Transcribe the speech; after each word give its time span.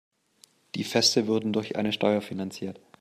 Die 0.73 0.83
Feste 0.83 1.27
wurden 1.27 1.53
durch 1.53 1.75
eine 1.75 1.93
Steuer 1.93 2.21
finanziert. 2.23 2.79